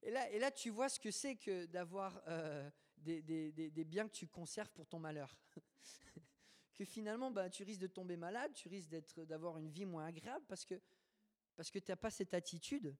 [0.05, 2.69] Et, là, tu vois ce que c'est que d'avoir euh,
[2.99, 5.37] des, biens que tu conserves pour ton malheur.
[6.75, 8.91] que finalement, bah, tu risques de tomber malade, tu risques
[9.27, 10.81] d'avoir une vie moins agréable parce que,
[11.57, 12.97] parce que tu n'as pas cette attitude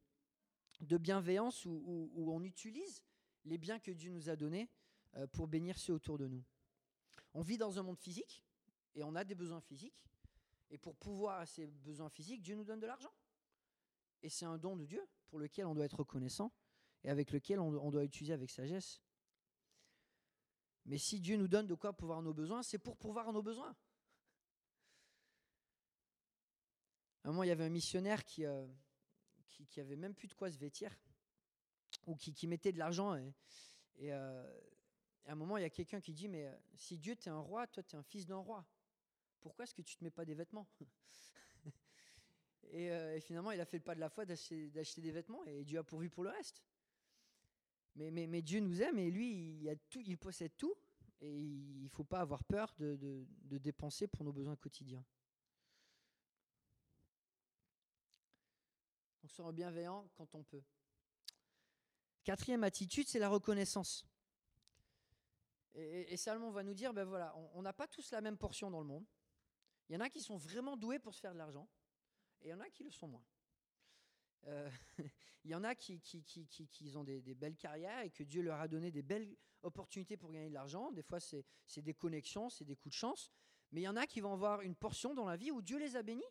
[0.81, 3.03] de bienveillance où, on utilise
[3.45, 4.69] les biens que Dieu nous a donnés
[5.17, 6.45] euh, pour bénir ceux autour de nous.
[7.35, 8.45] On vit dans un monde physique
[8.95, 10.05] et on a des besoins physiques.
[10.73, 13.13] Et pour pouvoir à ces besoins physiques, Dieu nous donne de l'argent.
[14.23, 16.53] Et c'est un don de Dieu pour lequel on doit être reconnaissant
[17.05, 19.01] et avec lequel on doit utiliser avec sagesse.
[20.87, 23.77] Mais si Dieu nous donne de quoi pouvoir nos besoins, c'est pour pouvoir nos besoins.
[27.25, 28.67] À un moment, il y avait un missionnaire qui, euh,
[29.49, 30.97] qui, avait même plus de quoi se vêtir,
[32.07, 33.15] ou qui, mettait de l'argent.
[33.97, 34.61] Et, euh,
[35.27, 37.39] à un moment, il y a quelqu'un qui dit, mais euh, si Dieu t'es un
[37.39, 38.67] roi, toi tu es un fils d'un roi,
[39.43, 40.67] pourquoi est-ce que tu ne te mets pas des vêtements
[42.73, 45.79] et, finalement, il a fait le pas de la foi d'acheter des vêtements, et Dieu
[45.79, 46.63] a pourvu pour le reste.
[47.97, 50.75] Mais, Dieu nous aime et lui, il, possède tout
[51.21, 53.27] et il ne faut pas avoir peur de,
[53.59, 55.05] dépenser pour nos besoins quotidiens.
[59.21, 60.63] Donc, soyons bienveillants quand on peut.
[62.25, 64.07] Quatrième attitude, c'est la reconnaissance.
[65.75, 68.71] Et, et, Salomon va nous dire, ben voilà, on n'a pas tous la même portion
[68.71, 69.07] dans le monde.
[69.93, 71.69] Il y en a qui sont vraiment doués pour se faire de l'argent,
[72.41, 73.23] et il y en a qui le sont moins.
[74.47, 74.71] Euh,
[75.45, 78.41] il y en a qui, qui, qui, qui ont des, belles carrières et que Dieu
[78.41, 80.93] leur a donné des belles opportunités pour gagner de l'argent.
[80.93, 81.45] Des fois, c'est
[81.77, 83.31] des connexions, c'est des coups de chance.
[83.71, 85.79] Mais il y en a qui vont avoir une portion dans la vie où Dieu
[85.79, 86.25] les a bénis.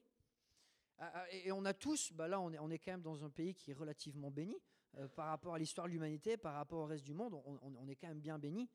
[0.97, 3.23] Ah, ah, et on a tous, bah là, on est, on est quand même dans
[3.23, 4.57] un pays qui est relativement béni
[4.97, 7.35] euh, par rapport à l'histoire de l'humanité, par rapport au reste du monde.
[7.45, 8.67] On, on, est quand même bien béni.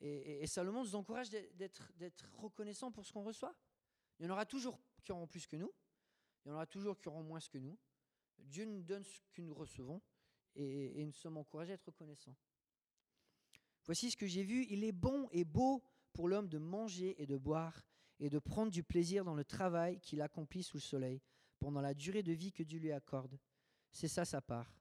[0.00, 3.54] Et, Salomon nous encourage d'être reconnaissant pour ce qu'on reçoit.
[4.22, 5.72] Il y en aura toujours qui auront plus que nous.
[6.44, 7.76] Il y en aura toujours qui auront moins que nous.
[8.38, 10.00] Dieu nous donne ce que nous recevons
[10.54, 12.36] et, nous sommes encouragés à être reconnaissants.
[13.84, 14.64] Voici ce que j'ai vu.
[14.70, 15.82] Il est bon et beau
[16.12, 17.84] pour l'homme de manger et de boire
[18.20, 21.20] et de prendre du plaisir dans le travail qu'il accomplit sous le soleil
[21.58, 23.36] pendant la durée de vie que Dieu lui accorde.
[23.90, 24.72] C'est ça sa part.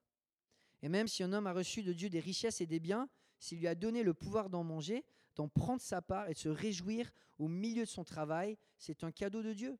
[0.83, 3.57] Et même si un homme a reçu de Dieu des richesses et des biens, s'il
[3.57, 5.03] lui a donné le pouvoir d'en manger,
[5.35, 9.11] d'en prendre sa part et de se réjouir au milieu de son travail, c'est un
[9.11, 9.77] cadeau de Dieu.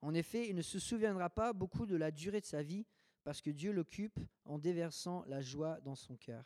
[0.00, 2.86] En effet, il ne se souviendra pas beaucoup de la durée de sa vie
[3.24, 6.44] parce que Dieu l'occupe en déversant la joie dans son cœur.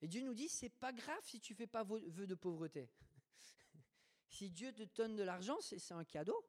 [0.00, 2.90] Et Dieu nous dit, c'est pas grave si tu fais pas vœu de pauvreté.
[4.28, 6.44] si Dieu te donne de l'argent, c'est un cadeau.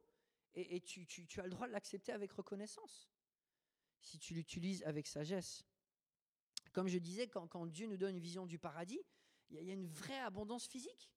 [0.54, 1.06] Et, tu,
[1.38, 3.10] as le droit de l'accepter avec reconnaissance,
[4.00, 5.66] si tu l'utilises avec sagesse.
[6.72, 9.02] Comme je disais, quand, Dieu nous donne une vision du paradis,
[9.50, 11.12] il y, a une vraie abondance physique.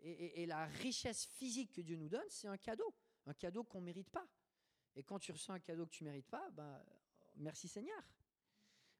[0.00, 2.94] et la richesse physique que Dieu nous donne, c'est un cadeau
[3.26, 4.28] un cadeau qu'on ne mérite pas.
[4.94, 6.82] Et quand tu reçois un cadeau que tu ne mérites pas, ben,
[7.36, 8.02] merci Seigneur.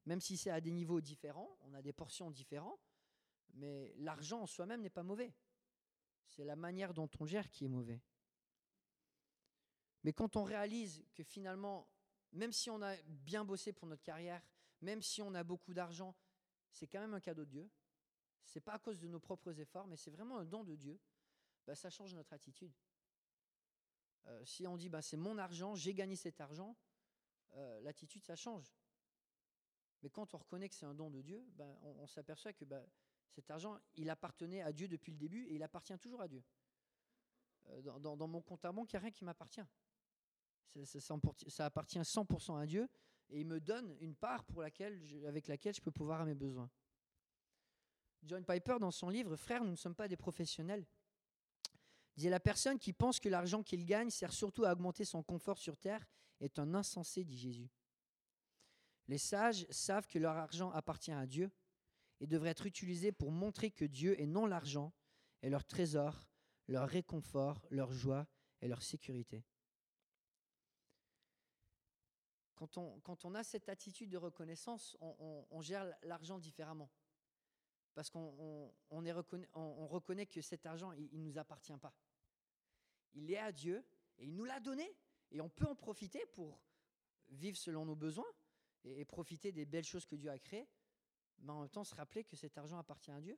[0.05, 2.81] Même si c'est à des niveaux différents, on a des portions différentes,
[3.53, 5.33] mais l'argent en soi-même n'est pas mauvais.
[6.27, 8.01] C'est la manière dont on gère qui est mauvais.
[10.03, 11.87] Mais quand on réalise que finalement,
[12.31, 14.41] même si on a bien bossé pour notre carrière,
[14.79, 16.15] même si on a beaucoup d'argent,
[16.71, 17.69] c'est quand même un cadeau de Dieu.
[18.45, 20.75] Ce n'est pas à cause de nos propres efforts, mais c'est vraiment un don de
[20.75, 20.99] Dieu.
[21.65, 22.73] Ben, ça change notre attitude.
[24.27, 26.75] Euh, si on dit bah, c'est mon argent, j'ai gagné cet argent,
[27.53, 28.73] euh, l'attitude, ça change.
[30.01, 32.83] Mais quand on reconnaît que c'est un don de Dieu, bah, on, s'aperçoit que bah,
[33.29, 36.43] cet argent, il appartenait à Dieu depuis le début et il appartient toujours à Dieu.
[37.69, 39.61] Euh, dans, mon compte à banque, il n'y a rien qui m'appartient.
[40.85, 42.89] Ça, appartient 100% à Dieu
[43.29, 44.79] et il me donne une part avec
[45.47, 46.69] laquelle je peux pouvoir à mes besoins.
[48.23, 50.85] John Piper, dans son livre Frères, nous ne sommes pas des professionnels,
[52.15, 55.57] disait la personne qui pense que l'argent qu'il gagne sert surtout à augmenter son confort
[55.57, 56.05] sur terre
[56.39, 57.69] est un insensé, dit Jésus.
[59.07, 61.51] Les sages savent que leur argent appartient à Dieu
[62.19, 64.93] et devrait être utilisé pour montrer que Dieu et non l'argent
[65.41, 66.27] est leur trésor,
[66.67, 68.27] leur réconfort, leur joie
[68.61, 69.43] et leur sécurité.
[72.55, 76.91] Quand on, a cette attitude de reconnaissance, on, on gère l'argent différemment.
[77.93, 78.73] Parce qu'on
[79.87, 81.93] reconnaît, que cet argent, il ne nous appartient pas.
[83.13, 83.83] Il est à Dieu
[84.17, 84.95] et il nous l'a donné.
[85.31, 86.59] Et on peut en profiter pour
[87.29, 88.27] vivre selon nos besoins
[88.83, 90.67] et, profiter des belles choses que Dieu a créées,
[91.39, 93.37] mais en même temps se rappeler que cet argent appartient à Dieu.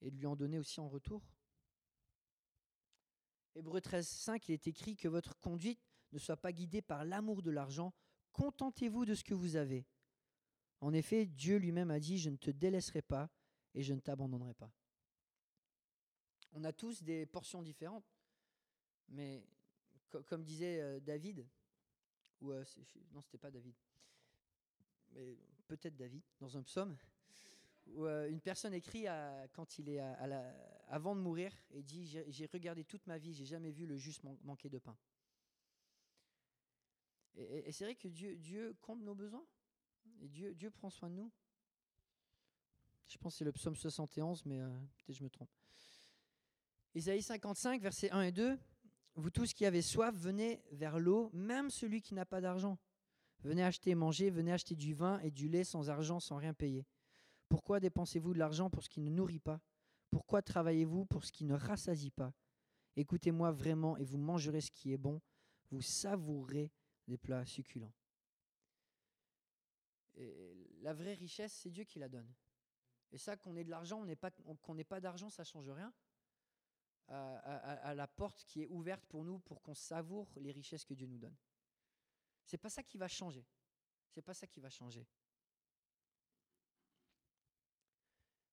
[0.00, 1.22] Et de lui en donner aussi en retour.
[3.54, 5.80] Hébreu 13, 5, il est écrit que votre conduite
[6.12, 7.92] ne soit pas guidée par l'amour de l'argent.
[8.32, 9.86] Contentez-vous de ce que vous avez.
[10.82, 13.30] En effet, Dieu lui-même a dit, je ne te délaisserai pas
[13.72, 14.70] et je ne t'abandonnerai pas.
[16.54, 18.04] On a tous des portions différentes,
[19.08, 19.46] mais
[20.26, 21.46] comme disait euh, David,
[22.40, 22.64] ou euh,
[23.12, 23.76] non, c'était pas David,
[25.12, 26.98] mais peut-être David, dans un psaume,
[27.86, 29.06] où euh, une personne écrit
[29.52, 30.00] quand il est
[30.88, 34.24] avant de mourir et dit J'ai regardé toute ma vie, j'ai jamais vu le juste
[34.42, 34.96] manquer de pain.
[37.36, 39.46] Et, c'est vrai que Dieu, Dieu compte nos besoins?
[40.04, 41.30] Dieu, prend soin de nous.
[43.06, 45.50] Je pense que c'est le psaume 71, mais peut-être je me trompe.
[46.94, 48.58] Isaïe 55, versets 1 et 2.
[49.14, 52.78] Vous tous qui avez soif, venez vers l'eau, même celui qui n'a pas d'argent.
[53.40, 56.54] Venez acheter et manger, venez acheter du vin et du lait sans argent, sans rien
[56.54, 56.86] payer.
[57.48, 59.60] Pourquoi dépensez-vous de l'argent pour ce qui ne nourrit pas?
[60.10, 62.32] Pourquoi travaillez-vous pour ce qui ne rassasie pas?
[62.96, 65.20] Écoutez-moi vraiment et vous mangerez ce qui est bon,
[65.70, 66.70] vous savourez
[67.08, 67.92] des plats succulents.
[70.80, 72.30] La vraie richesse, c'est Dieu qui la donne.
[73.10, 74.04] Et ça, qu'on ait de l'argent,
[74.62, 75.92] qu'on n'ait pas d'argent, ça ne change rien
[77.08, 81.06] à, la porte qui est ouverte pour nous pour qu'on savoure les richesses que Dieu
[81.06, 81.36] nous donne.
[82.44, 83.44] C'est pas ça qui va changer.
[84.08, 85.06] C'est pas ça qui va changer.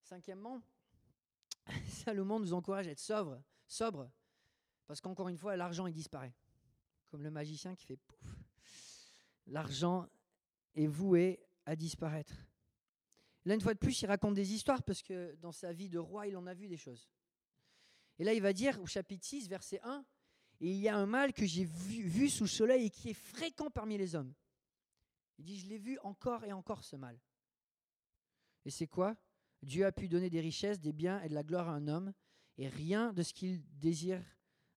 [0.02, 0.62] Cinquièmement,
[1.88, 3.00] Salomon nous encourage à être
[3.68, 4.12] sobre,
[4.88, 6.34] parce qu'encore une fois, l'argent il disparaît,
[7.10, 8.36] comme le magicien qui fait pouf.
[9.48, 10.08] L'argent
[10.76, 12.34] est voué à disparaître.
[13.46, 15.98] Là, une fois de plus, il raconte des histoires parce que dans sa vie de
[15.98, 17.10] roi, il en a vu des choses.
[18.18, 20.06] Et là, il va dire au chapitre 6, verset 1,
[20.62, 23.14] Et il y a un mal que j'ai vu, sous le soleil et qui est
[23.14, 24.34] fréquent parmi les hommes.
[25.38, 27.18] Il dit, je l'ai vu encore et encore ce mal.
[28.66, 29.16] Et c'est quoi?
[29.62, 32.14] Dieu a pu donner des richesses, des biens et de la gloire à un homme,
[32.58, 34.22] et rien de ce qu'il désire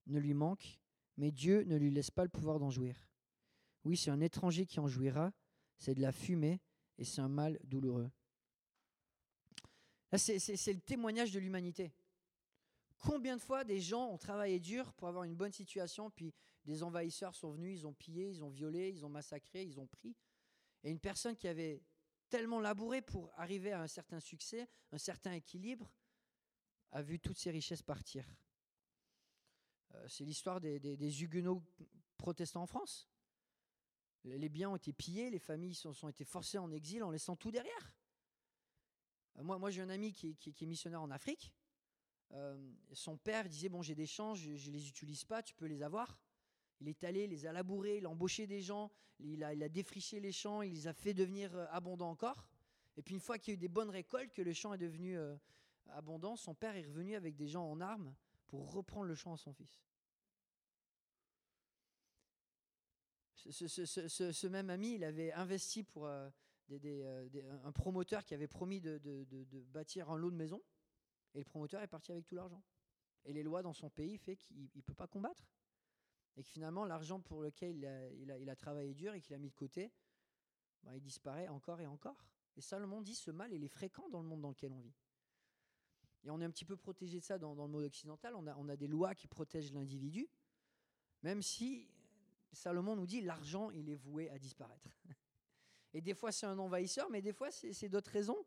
[0.06, 0.78] ne lui manque,
[1.16, 2.96] mais Dieu ne lui laisse pas le pouvoir d'en jouir.
[3.84, 5.32] Oui, c'est un étranger qui en jouira,
[5.78, 6.60] c'est de la fumée,
[7.02, 8.08] et c'est un mal douloureux.
[10.16, 11.92] C'est le témoignage de l'humanité.
[12.98, 16.32] Combien de fois des gens ont travaillé dur pour avoir une bonne situation, puis
[16.64, 19.88] des envahisseurs sont venus, ils ont pillé, ils ont violé, ils ont massacré, ils ont
[19.88, 20.14] pris.
[20.84, 21.82] Et une personne qui avait
[22.28, 25.90] tellement labouré pour arriver à un certain succès, un certain équilibre,
[26.92, 28.24] a vu toutes ses richesses partir.
[29.94, 31.64] Euh, c'est l'histoire des, Huguenots
[32.16, 33.08] protestants en France.
[34.24, 37.34] Les biens ont été pillés, les familles sont, sont été forcées en exil en laissant
[37.34, 37.92] tout derrière.
[39.38, 41.52] Euh, moi, j'ai un ami qui est missionnaire en Afrique.
[42.32, 42.56] Euh,
[42.92, 45.82] son père disait Bon, j'ai des champs, je ne les utilise pas, tu peux les
[45.82, 46.18] avoir.
[46.80, 50.18] Il est allé, les a labourés, il a embauché des gens, il a, il défriché
[50.18, 52.48] les champs, il les a fait devenir euh, abondants encore.
[52.96, 54.78] Et puis, une fois qu'il y a eu des bonnes récoltes, que le champ est
[54.78, 55.16] devenu
[55.88, 58.14] abondant, son père est revenu avec des gens en armes
[58.48, 59.82] pour reprendre le champ à son fils.
[63.50, 69.00] Ce, même ami, il avait investi pour un promoteur qui avait promis de,
[69.72, 70.62] bâtir un lot de maisons.
[71.34, 72.62] Et le promoteur est parti avec tout l'argent.
[73.24, 75.48] Et les lois dans son pays fait qu'il ne peut pas combattre.
[76.36, 77.76] Et que finalement, l'argent pour lequel
[78.18, 79.92] il a, travaillé dur et qu'il a mis de côté,
[80.82, 82.26] bah, il disparaît encore et encore.
[82.56, 84.94] Et Salomon dit ce mal, il est fréquent dans le monde dans lequel on vit.
[86.24, 88.34] Et on est un petit peu protégé de ça dans, le monde occidental.
[88.34, 90.28] On a des lois qui protègent l'individu,
[91.22, 91.91] même si
[92.52, 94.88] Salomon nous dit l'argent, il est voué à disparaître.
[95.94, 98.46] Et des fois, c'est un envahisseur, mais des fois, c'est d'autres raisons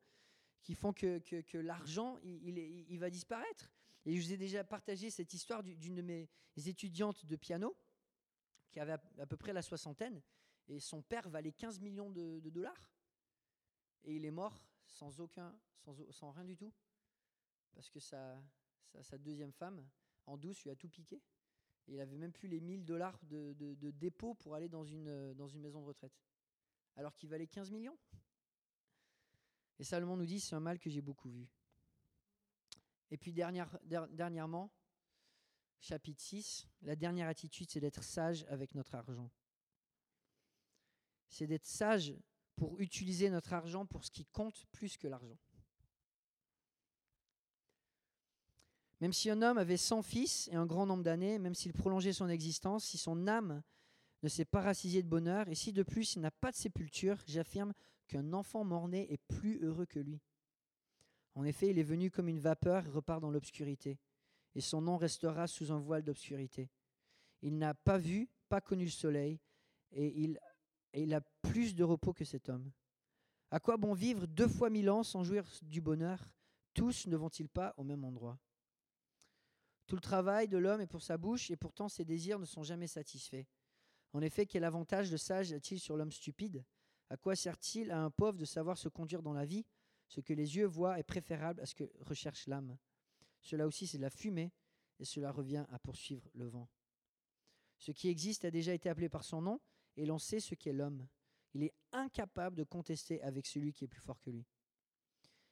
[0.61, 3.71] qui font que, l'argent, il, va disparaître.
[4.05, 7.77] Et je vous ai déjà partagé cette histoire d'une de mes étudiantes de piano,
[8.71, 10.21] qui avait à, peu près la soixantaine,
[10.67, 12.91] et son père valait 15 millions de, dollars.
[14.03, 15.55] Et il est mort sans aucun,
[16.09, 16.73] sans, rien du tout,
[17.73, 18.41] parce que sa,
[19.19, 19.87] deuxième femme,
[20.25, 21.21] en douce, lui a tout piqué.
[21.87, 23.53] Il avait même plus les 1000 dollars de,
[23.91, 26.19] dépôt pour aller dans une, dans une maison de retraite.
[26.95, 27.97] Alors qu'il valait 15 millions.
[29.79, 31.47] Et Salomon nous dit, c'est un mal que j'ai beaucoup vu.
[33.11, 34.71] Et puis dernière, dernièrement,
[35.79, 39.29] chapitre 6, la dernière attitude, c'est d'être sage avec notre argent.
[41.29, 42.15] C'est d'être sage
[42.55, 45.37] pour utiliser notre argent pour ce qui compte plus que l'argent.
[49.01, 52.13] Même si un homme avait 100 fils et un grand nombre d'années, même s'il prolongeait
[52.13, 53.61] son existence, si son âme
[54.23, 57.17] ne s'est pas rassasiée de bonheur, et si de plus il n'a pas de sépulture,
[57.27, 57.73] j'affirme
[58.07, 60.21] qu'un enfant mort-né est plus heureux que lui.
[61.35, 63.99] En effet, il est venu comme une vapeur et repart dans l'obscurité,
[64.55, 66.69] et son nom restera sous un voile d'obscurité.
[67.41, 69.39] Il n'a pas vu, pas connu le soleil,
[69.91, 70.39] et il,
[70.93, 72.71] et il a plus de repos que cet homme.
[73.51, 76.19] À quoi bon vivre deux fois mille ans sans jouir du bonheur?
[76.73, 78.39] Tous ne vont-ils pas au même endroit?
[79.87, 82.63] Tout le travail de l'homme est pour sa bouche, et pourtant ses désirs ne sont
[82.63, 83.45] jamais satisfaits.
[84.13, 86.63] En effet, quel avantage de sage a-t-il sur l'homme stupide?
[87.09, 89.65] À quoi sert-il à un pauvre de savoir se conduire dans la vie?
[90.07, 92.77] Ce que les yeux voient est préférable à ce que recherche l'âme.
[93.41, 94.51] Cela aussi, c'est de la fumée,
[94.99, 96.67] et cela revient à poursuivre le vent.
[97.77, 99.59] Ce qui existe a déjà été appelé par son nom,
[99.97, 101.07] et l'on sait ce qu'est l'homme.
[101.53, 104.45] Il est incapable de contester avec celui qui est plus fort que lui.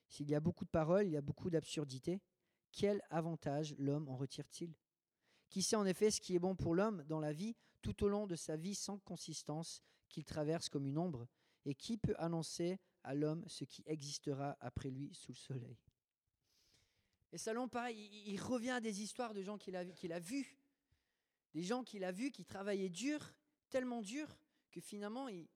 [0.08, 2.20] S'il y a beaucoup de paroles, il y a beaucoup d'absurdités.
[2.74, 4.74] Quel avantage l'homme en retire-t-il?
[5.50, 8.08] Qui sait en effet ce qui est bon pour l'homme dans la vie tout au
[8.10, 11.28] long de sa vie sans consistance qu'il traverse comme une ombre?
[11.66, 15.78] Et qui peut annoncer à l'homme ce qui existera après lui sous le soleil?
[17.32, 20.58] Et Salomon, pareil, il, revient à des histoires de gens qu'il a, qu'il a vus,
[21.54, 23.34] des gens qu'il a vus qui travaillaient dur,
[23.70, 24.28] tellement dur,
[24.72, 25.48] que finalement, ils,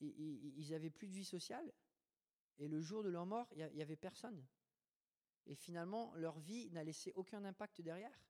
[0.00, 1.72] ils n'avaient plus de vie sociale.
[2.58, 4.44] Et le jour de leur mort, il n'y avait personne.
[5.46, 8.24] Et finalement, leur vie n'a laissé aucun impact derrière.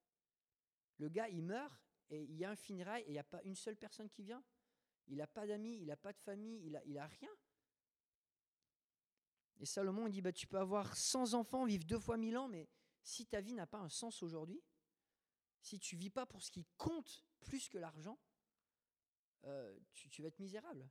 [0.99, 3.43] Le gars, il meurt, et il y a un funérail, et il n'y a pas
[3.43, 4.43] une seule personne qui vient.
[5.07, 7.31] Il n'a pas d'amis, il n'a pas de famille, il n'a rien.
[9.59, 12.49] Et Salomon, il dit, bah, tu peux avoir 100 enfants, vivre deux fois mille ans,
[12.49, 12.69] mais
[13.03, 14.63] si ta vie n'a pas un sens aujourd'hui,
[15.61, 18.19] si tu vis pas pour ce qui compte plus que l'argent,
[19.45, 20.89] euh, tu, vas être misérable.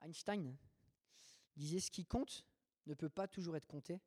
[0.00, 0.56] Einstein
[1.56, 2.44] disait ce qui compte
[2.86, 4.00] ne peut pas toujours être compté,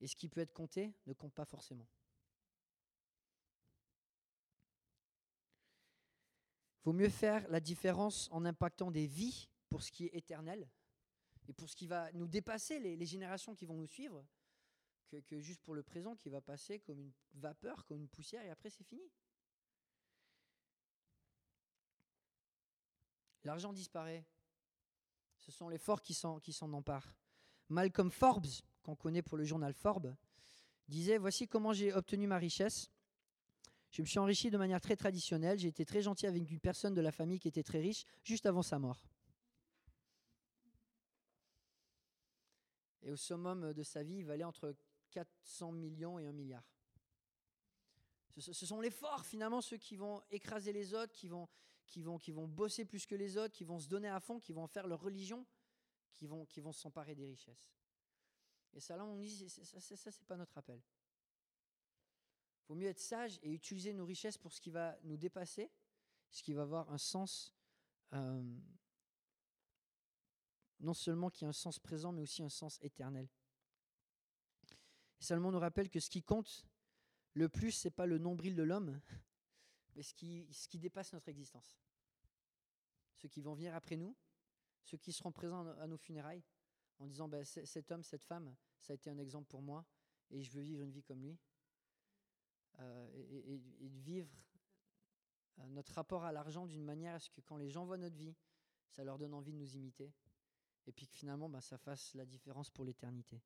[0.00, 1.86] et ce qui peut être compté ne compte pas forcément.
[6.84, 10.68] Vaut mieux faire la différence en impactant des vies pour ce qui est éternel
[11.48, 14.24] et pour ce qui va nous dépasser, les, générations qui vont nous suivre,
[15.08, 18.44] que, que, juste pour le présent qui va passer comme une vapeur, comme une poussière,
[18.44, 19.10] et après c'est fini.
[23.44, 24.26] L'argent disparaît.
[25.38, 27.14] Ce sont les forts qui s'en, qui s'en emparent.
[27.68, 28.46] Malcolm Forbes,
[28.82, 30.14] qu'on connaît pour le journal Forbes,
[30.88, 32.90] disait Voici comment j'ai obtenu ma richesse.
[33.90, 35.58] Je me suis enrichi de manière très traditionnelle.
[35.58, 38.46] J'ai été très gentil avec une personne de la famille qui était très riche juste
[38.46, 39.02] avant sa mort.
[43.02, 44.74] Et au summum de sa vie, il valait entre
[45.10, 46.64] 400 millions et 1 milliard.
[48.36, 51.48] Ce, sont les forts, finalement, ceux qui vont écraser les autres, qui vont,
[51.86, 54.38] qui vont, qui vont bosser plus que les autres, qui vont se donner à fond,
[54.38, 55.44] qui vont faire leur religion,
[56.12, 57.72] qui vont, qui vont s'emparer des richesses.
[58.74, 60.80] Et ça, là, on dit, ça, ça, ça c'est pas notre appel.
[62.62, 65.70] Il vaut mieux être sage et utiliser nos richesses pour ce qui va nous dépasser,
[66.30, 67.54] ce qui va avoir un sens,
[68.12, 68.58] euh,
[70.80, 73.28] non seulement qui a un sens présent, mais aussi un sens éternel.
[75.20, 76.66] Et Salomon nous rappelle que ce qui compte
[77.32, 79.00] le plus, c'est pas le nombril de l'homme,
[79.94, 81.80] mais ce qui, ce qui dépasse notre existence.
[83.14, 84.14] Ceux qui vont venir après nous,
[84.88, 86.42] ceux qui seront présents à nos funérailles,
[86.98, 89.84] en disant ben, cet homme, cette femme, ça a été un exemple pour moi,
[90.30, 91.38] et je veux vivre une vie comme lui.
[92.80, 93.08] Euh,
[93.80, 94.30] et, de vivre
[95.58, 98.16] euh, notre rapport à l'argent d'une manière à ce que quand les gens voient notre
[98.16, 98.34] vie,
[98.88, 100.12] ça leur donne envie de nous imiter,
[100.86, 103.42] et puis que finalement, ben, ça fasse la différence pour l'éternité.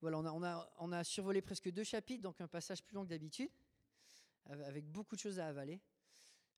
[0.00, 3.50] Voilà, on, a, survolé presque deux chapitres, donc un passage plus long que d'habitude,
[4.46, 5.80] avec beaucoup de choses à avaler.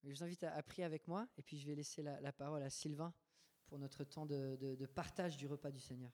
[0.05, 2.71] Je vous invite à, prier avec moi, et puis je vais laisser la, parole à
[2.71, 3.13] Sylvain
[3.67, 6.13] pour notre temps de partage du repas du Seigneur.